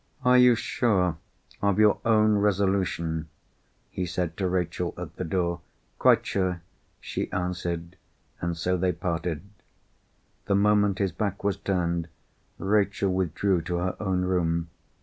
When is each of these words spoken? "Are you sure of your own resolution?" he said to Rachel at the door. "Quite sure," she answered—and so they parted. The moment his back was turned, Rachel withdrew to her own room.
"Are 0.25 0.35
you 0.35 0.55
sure 0.55 1.17
of 1.61 1.77
your 1.77 1.99
own 2.03 2.33
resolution?" 2.37 3.29
he 3.91 4.07
said 4.07 4.35
to 4.37 4.49
Rachel 4.49 4.95
at 4.97 5.15
the 5.17 5.23
door. 5.23 5.61
"Quite 5.99 6.25
sure," 6.25 6.63
she 6.99 7.31
answered—and 7.31 8.57
so 8.57 8.77
they 8.77 8.93
parted. 8.93 9.43
The 10.45 10.55
moment 10.55 10.97
his 10.97 11.11
back 11.11 11.43
was 11.43 11.57
turned, 11.57 12.07
Rachel 12.57 13.13
withdrew 13.13 13.61
to 13.61 13.75
her 13.77 13.95
own 13.99 14.23
room. 14.23 14.69